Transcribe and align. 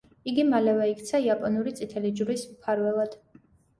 იგი 0.29 0.45
მალევე 0.53 0.87
იქცა 0.93 1.21
იაპონური 1.27 1.73
წითელი 1.81 2.13
ჯვრის 2.21 2.47
მფარველად. 2.55 3.19